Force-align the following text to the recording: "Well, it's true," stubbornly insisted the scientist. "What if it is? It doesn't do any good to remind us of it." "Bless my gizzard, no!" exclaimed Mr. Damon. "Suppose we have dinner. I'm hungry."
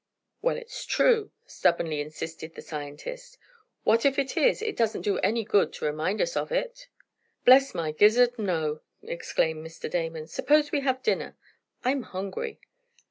"Well, 0.41 0.57
it's 0.57 0.83
true," 0.83 1.29
stubbornly 1.45 2.01
insisted 2.01 2.55
the 2.55 2.63
scientist. 2.63 3.37
"What 3.83 4.03
if 4.03 4.17
it 4.17 4.35
is? 4.35 4.63
It 4.63 4.75
doesn't 4.75 5.03
do 5.03 5.19
any 5.19 5.43
good 5.43 5.71
to 5.73 5.85
remind 5.85 6.21
us 6.23 6.35
of 6.35 6.51
it." 6.51 6.87
"Bless 7.45 7.75
my 7.75 7.91
gizzard, 7.91 8.39
no!" 8.39 8.81
exclaimed 9.03 9.63
Mr. 9.63 9.87
Damon. 9.87 10.25
"Suppose 10.25 10.71
we 10.71 10.79
have 10.79 11.03
dinner. 11.03 11.37
I'm 11.85 12.01
hungry." 12.01 12.59